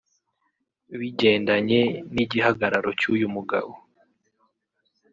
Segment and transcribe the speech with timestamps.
[0.99, 1.81] Bigendanye
[2.13, 3.71] n’igihagararo cy’uyu mugabo